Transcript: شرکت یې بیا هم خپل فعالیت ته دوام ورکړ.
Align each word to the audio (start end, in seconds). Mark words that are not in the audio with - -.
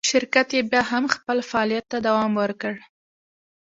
شرکت 0.09 0.47
یې 0.55 0.61
بیا 0.71 0.81
هم 0.91 1.03
خپل 1.15 1.37
فعالیت 1.49 1.85
ته 1.91 1.97
دوام 2.07 2.31
ورکړ. 2.41 2.73